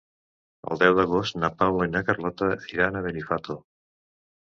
El 0.75 0.79
deu 0.83 0.95
d'agost 0.99 1.37
na 1.43 1.49
Paula 1.59 1.87
i 1.89 1.91
na 1.91 2.01
Carlota 2.07 2.47
iran 2.77 2.97
a 2.97 3.05
Benifato. 3.09 3.59